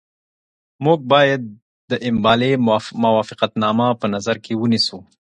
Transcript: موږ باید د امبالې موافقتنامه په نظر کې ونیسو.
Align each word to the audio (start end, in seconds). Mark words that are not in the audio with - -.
موږ 0.85 0.99
باید 1.13 1.41
د 1.91 1.93
امبالې 2.09 2.51
موافقتنامه 3.03 3.87
په 3.99 4.05
نظر 4.15 4.35
کې 4.45 4.53
ونیسو. 4.61 4.99